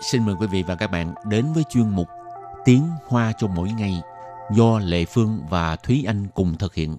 [0.00, 2.08] xin mời quý vị và các bạn đến với chuyên mục
[2.64, 4.00] Tiếng Hoa cho mỗi ngày
[4.54, 6.96] do Lệ Phương và Thúy Anh cùng thực hiện.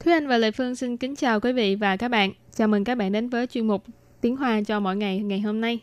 [0.00, 2.32] Thúy Anh và Lệ Phương xin kính chào quý vị và các bạn.
[2.54, 3.84] Chào mừng các bạn đến với chuyên mục
[4.20, 5.78] Tiếng Hoa cho mỗi ngày ngày hôm nay.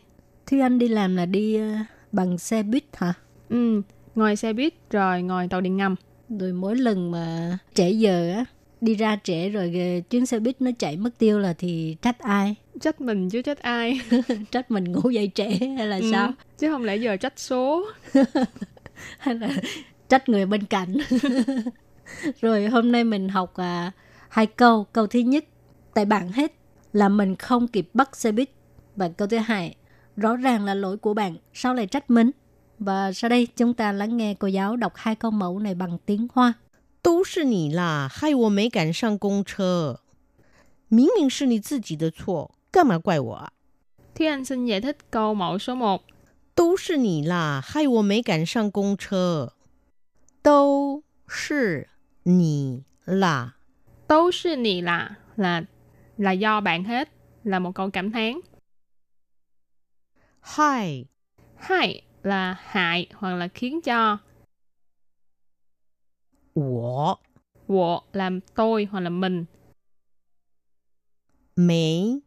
[0.46, 1.68] Thúy Anh đi làm là đi ờ,
[2.12, 3.12] bằng xe buýt hả?
[3.48, 3.82] Ừ,
[4.14, 5.94] ngồi xe buýt rồi ngồi tàu điện ngầm.
[6.28, 8.44] Rồi mỗi lần mà trễ giờ á,
[8.80, 9.72] đi ra trễ rồi
[10.10, 12.54] chuyến xe buýt nó chạy mất tiêu là thì trách ai?
[12.80, 14.00] Trách mình chứ trách ai?
[14.50, 16.32] trách mình ngủ dậy trễ hay là ừ, sao?
[16.58, 17.86] Chứ không lẽ giờ trách số.
[19.18, 19.48] hay là
[20.08, 20.96] trách người bên cạnh.
[22.40, 23.92] rồi hôm nay mình học à,
[24.28, 24.86] hai câu.
[24.92, 25.44] Câu thứ nhất,
[25.94, 26.52] tại bạn hết
[26.92, 28.50] là mình không kịp bắt xe buýt.
[28.96, 29.74] Và câu thứ hai,
[30.16, 32.30] rõ ràng là lỗi của bạn, sao lại trách mình?
[32.79, 35.97] Và sau đây chúng ta lắng nghe cô giáo đọc hai câu mẫu này bằng
[36.05, 36.53] tiếng Hoa.
[37.01, 40.01] 都是你啦，害我没赶上公车。
[40.89, 43.51] 明明是你自己的错，干嘛怪我啊？
[44.15, 46.01] Thúy Anh xin giải thích câu mẫu số 1.
[46.55, 49.53] 都是你啦，害我没赶上公车。
[50.41, 51.87] 都是
[52.23, 53.55] 你啦，
[54.07, 55.65] 都是你啦 là
[56.17, 57.09] là do bạn hết
[57.43, 58.41] là một câu cảm thán.
[60.41, 61.05] Hai
[61.57, 64.18] Hai là hại hoặc là khiến cho.
[66.54, 67.16] Wo.
[67.68, 69.44] Wo là tôi hoặc là mình.
[71.56, 72.20] Mỹ.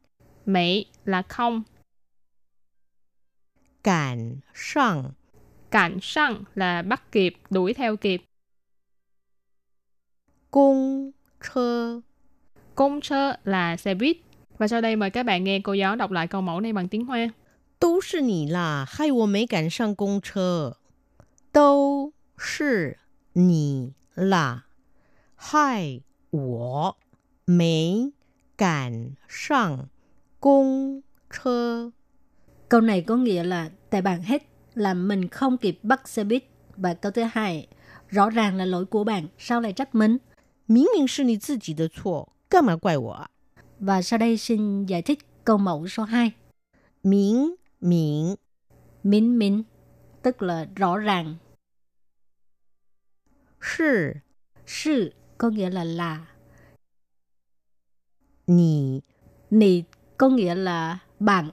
[0.45, 1.64] Mỹ là không.
[3.84, 5.12] Cản sang.
[5.72, 8.22] Cản sang là bắt kịp, đuổi theo kịp.
[10.52, 12.02] Cung chơ.
[12.75, 14.18] Cung chơ là xe buýt.
[14.58, 16.88] Và sau đây mời các bạn nghe cô giáo đọc lại câu mẫu này bằng
[16.88, 17.30] tiếng Hoa.
[17.78, 20.78] 都是你啦，害我没赶上公车。
[21.53, 22.98] 都是
[23.32, 24.65] 你啦，
[25.37, 26.00] 害
[26.31, 26.97] 我
[27.44, 28.12] 没
[28.56, 29.88] 赶上
[30.41, 31.93] 公车。
[32.69, 34.43] Câu này có nghĩa là tại bạn hết
[34.75, 36.44] là mình không kịp bắt xe buýt.
[36.76, 37.69] Và câu thứ hai,
[38.09, 40.19] rõ ràng là lỗi của bạn, sao lại trách mình?
[40.66, 43.28] 明明是你自己的错，干嘛怪我啊？
[43.78, 46.32] Và sau đây xin giải thích câu mẫu số 2.
[47.03, 48.35] 明 Miễn
[49.03, 49.63] Miễn miễn
[50.21, 51.35] Tức là rõ ràng.
[53.61, 54.13] Sư
[54.65, 56.27] Sư có nghĩa là là.
[58.47, 59.01] Nì
[59.49, 59.83] Nì
[60.17, 61.51] có nghĩa là bạn.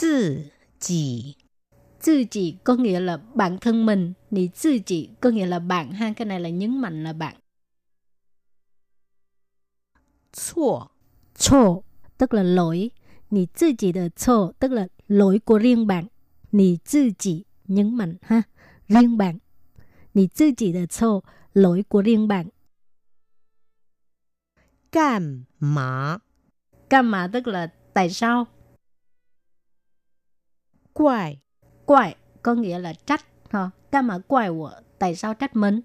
[0.00, 0.44] Tự
[0.78, 1.34] chỉ
[2.04, 4.12] Tự chỉ có nghĩa là bản thân mình.
[4.30, 6.12] Nì tự chỉ có nghĩa là bạn ha.
[6.16, 7.36] Cái này là nhấn mạnh là bạn.
[10.32, 10.86] Chua
[11.34, 11.82] Chua
[12.18, 12.90] tức là lỗi.
[13.31, 16.05] Nì tự chỉ de chô tức là lỗi của riêng bạn.
[16.51, 18.41] Nì tự chỉ nhấn mạnh ha.
[18.87, 19.37] Riêng bạn.
[20.13, 21.21] Nì tự chỉ de chô
[21.53, 22.49] lỗi của riêng bạn.
[24.91, 26.19] 干嘛
[26.89, 28.47] Cam mà tức là tại sao?
[30.93, 31.37] 怪
[31.85, 33.25] Quại có nghĩa là trách.
[33.49, 33.69] Ha.
[33.91, 35.81] Cam mà quại của tại sao trách mình?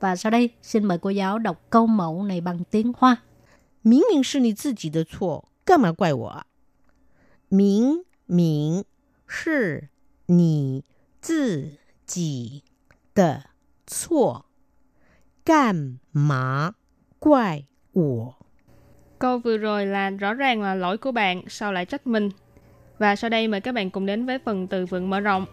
[0.00, 3.16] Và sau đây xin mời cô giáo đọc câu mẫu này bằng tiếng Hoa.
[3.82, 6.46] 明明是你自己的错，干嘛怪我
[7.50, 7.50] 啊？
[7.50, 8.84] 明明
[9.26, 9.88] 是
[10.26, 10.82] 你
[11.20, 12.64] 自己
[13.14, 13.44] 的
[13.86, 14.46] 错，
[15.44, 16.74] 干嘛
[17.20, 18.34] 怪我？
[19.18, 22.30] Câu vừa rồi là rõ ràng là lỗi của bạn, sao lại trách mình?
[22.98, 25.46] Và sau đây mời các bạn cùng đến với phần từ vựng mở rộng.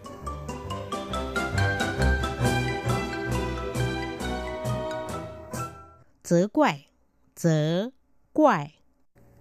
[6.23, 6.87] 责怪，
[7.35, 7.91] 责
[8.33, 8.67] 怪，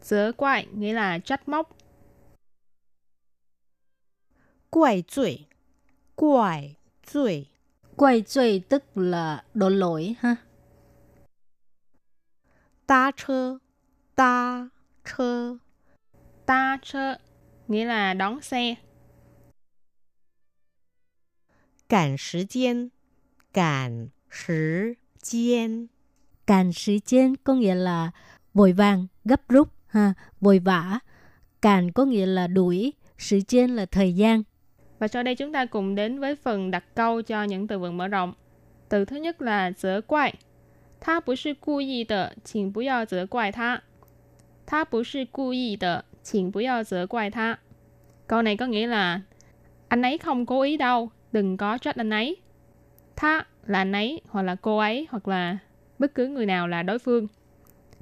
[0.03, 1.76] 责怪nghĩa là trách móc.
[4.77, 5.47] 怪罪，
[6.15, 7.47] 怪罪，
[7.97, 10.37] Quay truy tức là đổ lỗi ha.
[12.87, 13.61] 搭车，
[14.15, 14.71] 搭
[15.05, 15.59] 车，
[16.47, 17.19] Ta chơ
[17.69, 18.77] nghĩa là đón xe.
[21.89, 22.91] 赶时间，
[23.53, 25.89] 赶时间，
[26.47, 28.11] Càn时间có nghĩa là
[28.55, 30.99] vội vàng, gấp rút, ha, vội vã.
[31.61, 34.43] Càn có nghĩa là đuổi,时间là thời gian.
[35.00, 37.98] và sau đây chúng ta cùng đến với phần đặt câu cho những từ vựng
[37.98, 38.34] mở rộng.
[38.90, 40.34] Từ thứ nhất là giở quại.
[41.02, 43.82] Tha bù sư cu y de, chỉnh bù yào giở quại tha.
[44.68, 47.58] Tha bù sư cu y de, chỉnh bù yào giở quại tha.
[48.28, 49.22] Câu này có nghĩa là
[49.88, 52.38] anh ấy không cố ý đâu, đừng có trách anh ấy.
[53.16, 55.58] Tha là anh ấy, hoặc là cô ấy, hoặc là
[56.00, 57.28] bất cứ người nào là đối phương.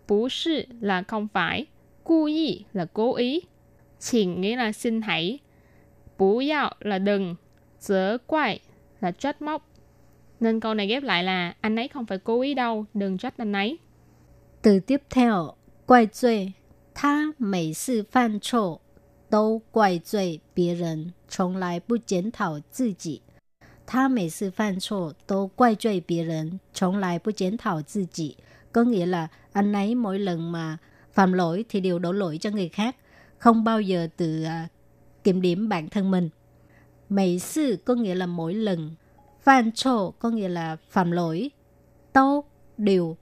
[0.07, 1.65] Bù sư là không phải,
[2.03, 3.41] cu y là cố ý.
[3.99, 5.39] Chỉnh nghĩa là xin hãy,
[6.18, 7.36] bú yào là đừng,
[7.80, 8.60] dỡ quại
[9.00, 9.66] là trách móc.
[10.40, 13.34] Nên câu này ghép lại là anh ấy không phải cố ý đâu, đừng trách
[13.36, 13.78] anh ấy.
[14.62, 15.54] Từ tiếp theo,
[15.86, 16.52] quay 罪，
[16.94, 18.80] 他每次犯错
[19.30, 23.22] 都怪罪别人，从来不检讨自己。
[23.86, 28.36] 他每次犯错都怪罪别人，从来不检讨自己。
[28.72, 30.78] Có nghĩa là anh ấy mỗi lần mà
[31.12, 32.96] phạm lỗi thì đều đổ lỗi cho người khác,
[33.38, 34.68] không bao giờ tự à,
[35.25, 36.29] kiểm điểm bản thân mình.
[37.09, 38.95] Mấy sự có nghĩa là mỗi lần,
[39.41, 41.51] phạm trộ có nghĩa là phạm lỗi,
[42.13, 42.43] tâu
[42.77, 43.17] điều.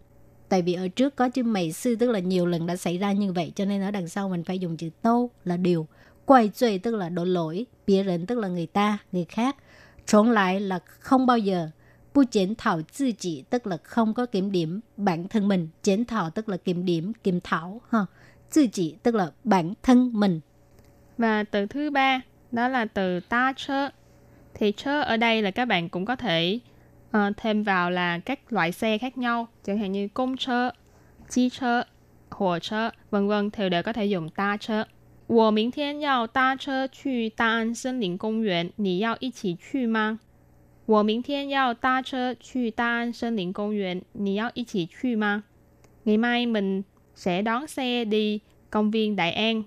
[0.50, 3.12] Tại vì ở trước có chữ mấy sư tức là nhiều lần đã xảy ra
[3.12, 5.88] như vậy cho nên ở đằng sau mình phải dùng chữ tâu là điều.
[6.26, 9.56] Quay trời tức là đổ lỗi, bia rỉnh tức là người ta, người khác.
[10.06, 11.70] Trốn lại là không bao giờ.
[12.14, 15.68] Bu 检 thảo tự chỉ tức là không có kiểm điểm bản thân mình.
[15.84, 17.82] 检 thảo tức là kiểm điểm, kiểm thảo.
[17.90, 18.06] Ha.
[18.54, 20.40] Tư chỉ tức là bản thân mình.
[21.23, 22.21] Và từ thứ ba,
[22.53, 23.89] đó là từ ta chơ.
[24.55, 26.59] Thì chơ ở đây là các bạn cũng có thể
[27.17, 29.49] uh, thêm vào là các loại xe khác nhau.
[29.65, 30.71] Chẳng hạn như công chơ,
[31.31, 31.83] chi chơ,
[32.31, 34.85] hồ chơ, vân vân thì đều có thể dùng ta chơ.
[35.27, 40.21] 我明天要搭车去大安森林公园，你要一起去吗？
[40.87, 45.43] 我明天要搭车去大安森林公园，你要一起去吗？
[46.05, 46.83] Ngày mai mình
[47.15, 48.41] sẽ đón xe đi
[48.71, 49.63] công viên Đại An.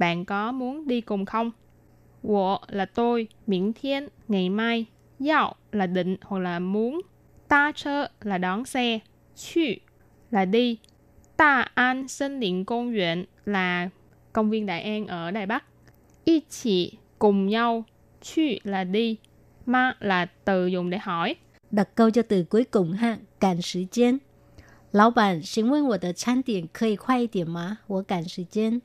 [0.00, 1.52] Bạn có muốn đi cùng không?
[2.22, 4.86] 我 là tôi, miễn thiên, ngày mai,
[5.28, 7.00] yao là định hoặc là muốn,
[7.48, 8.98] ta chơ là đón xe,
[9.36, 9.60] chu
[10.30, 10.78] là đi,
[11.38, 13.88] Đa An Sơn林Công viện là
[14.32, 15.64] công viên Đại An ở Đài Bắc.
[16.24, 17.84] Y chỉ cùng nhau,
[18.22, 19.16] chu là đi,
[19.66, 21.36] ma là từ dùng để hỏi.
[21.70, 24.18] Đặt câu cho từ cuối cùng ha, cản thời gian.
[24.92, 27.78] 老板，请问我的餐点可以快一点吗？
[27.86, 28.80] 我赶时间。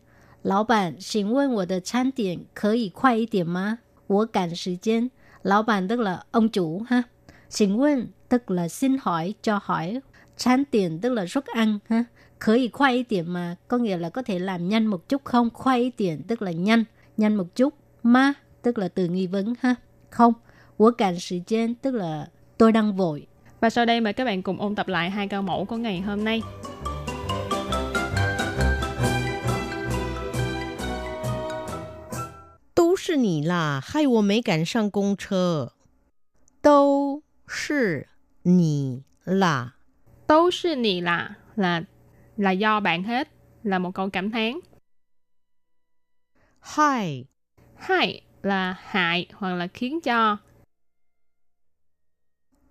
[0.45, 3.79] 老板，请问我的餐点可以快一点吗？
[4.07, 5.11] 我赶时间。
[5.43, 7.03] 老板 tức là ông chủ ha.
[7.49, 10.01] Xin问tức là xin hỏi, cho hỏi.
[10.37, 12.05] Chán tiền tức là suất ăn ha.
[12.39, 15.49] Khởi khoai tiền mà có nghĩa là có thể làm nhanh một chút không?
[15.53, 16.83] Khoai tiền tức là nhanh,
[17.17, 17.73] nhanh một chút.
[18.03, 19.75] Ma tức là từ nghi vấn ha.
[20.09, 20.33] Không.
[20.77, 22.27] Của cản thời gian tức là
[22.57, 23.27] tôi đang vội.
[23.59, 26.01] Và sau đây mời các bạn cùng ôn tập lại hai câu mẫu của ngày
[26.01, 26.41] hôm nay.
[33.05, 35.73] 是你啦，害我没赶上公车。
[36.61, 38.07] 都是
[38.43, 39.75] 你啦，
[40.27, 41.83] 都是你啦 là
[42.37, 43.27] là do bạn hết
[43.63, 44.61] là một câu cảm thán.
[46.59, 47.25] 害
[47.75, 50.37] Hại là hại hoặc là khiến cho.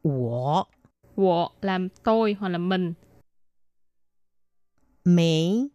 [0.02, 0.66] 我
[1.16, 2.94] Wo là tôi hoặc là mình.
[5.04, 5.70] 没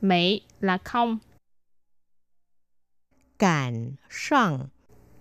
[0.00, 1.18] Mỹ là không.
[3.38, 4.68] 赶上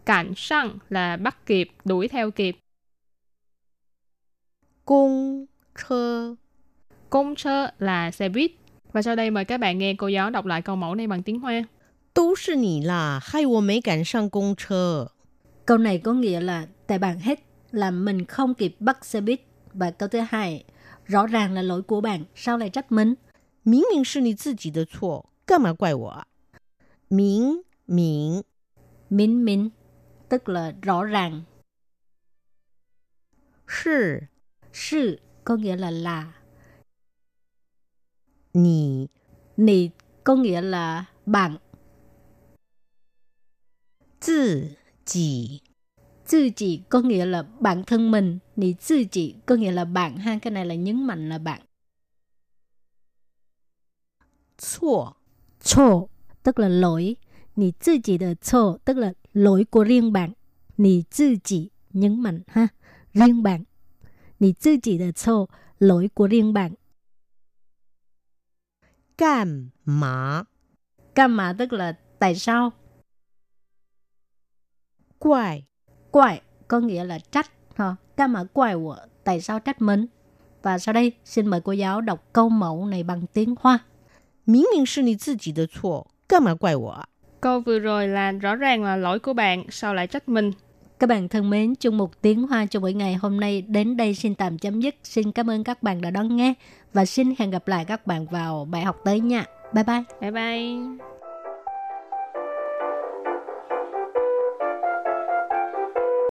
[0.05, 2.57] Cảnh sang là bắt kịp, đuổi theo kịp.
[4.85, 6.35] 公车。
[7.09, 8.51] Công chơ là xe buýt.
[8.93, 11.23] Và sau đây mời các bạn nghe cô giáo đọc lại câu mẫu này bằng
[11.23, 11.67] tiếng Hoa.
[12.13, 15.11] 都是你啦，害我没赶上公车。
[15.65, 17.39] Câu này có nghĩa là tại bạn hết
[17.71, 19.41] làm mình không kịp bắt xe buýt.
[19.73, 20.63] Và câu thứ hai,
[21.05, 23.15] rõ ràng là lỗi của bạn, sao lại trách mình?
[23.63, 26.25] 明明是你自己的错，干嘛怪我啊？
[27.07, 28.42] 明 Miễn.
[29.10, 29.68] Miễn miễn
[30.28, 31.42] Tức là rõ ràng.
[33.68, 34.18] Sư
[34.72, 36.32] Sư có nghĩa là là.
[38.54, 39.06] Nì
[39.56, 39.90] Nì
[40.24, 41.56] có nghĩa là bạn.
[44.26, 44.68] Tự
[45.04, 45.60] chỉ
[46.30, 48.38] Tự chỉ có nghĩa là bản thân mình.
[48.56, 50.38] Nì tự chỉ có nghĩa là bạn ha?
[50.42, 51.60] Cái này là nhấn mạnh là bạn.
[54.58, 55.12] Chua
[55.60, 56.06] Chua
[56.42, 57.16] tức là lỗi.
[57.55, 60.31] Nì tự chỉ de chô tức là lỗi của riêng bạn.
[60.77, 62.67] Nì tự chỉ nhấn mạnh ha.
[63.13, 63.63] Riêng bạn.
[64.39, 65.47] Nì tự chỉ de chô
[65.79, 66.71] lỗi của riêng bạn.
[69.17, 70.45] 干嘛
[71.15, 72.71] Cam mà tức là tại sao?
[75.19, 75.63] 怪
[76.11, 77.51] Quại có nghĩa là trách.
[77.75, 77.95] Ha.
[78.17, 80.05] Cam mà quại của tại sao trách mình?
[80.61, 83.79] Và sau đây xin mời cô giáo đọc câu mẫu này bằng tiếng Hoa.
[84.45, 87.09] 明明是你自己的错，干嘛怪我啊？
[87.44, 90.52] Câu vừa rồi là rõ ràng là lỗi của bạn, sao lại trách mình?
[90.98, 94.14] Các bạn thân mến, chung một tiếng hoa cho buổi ngày hôm nay đến đây
[94.14, 94.94] xin tạm chấm dứt.
[95.02, 96.54] Xin cảm ơn các bạn đã đón nghe
[96.92, 99.44] và xin hẹn gặp lại các bạn vào bài học tới nha.
[99.72, 100.02] Bye bye.
[100.20, 101.13] Bye bye.